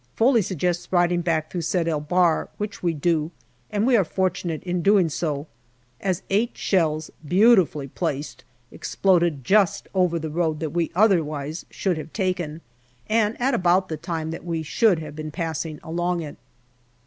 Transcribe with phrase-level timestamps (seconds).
[0.15, 3.29] Foley suggests riding back through Sed el Bahr, which we do,
[3.69, 5.45] and we were fortunate in doing so,
[5.99, 12.11] as eight shells, beautifully placed, exploded just over the road that we otherwise should have
[12.13, 12.61] taken,
[13.07, 16.37] and at about the time that we should have been passing along it.